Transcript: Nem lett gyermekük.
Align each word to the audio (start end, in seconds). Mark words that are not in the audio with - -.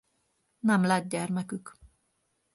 Nem 0.59 0.83
lett 0.85 1.07
gyermekük. 1.09 1.75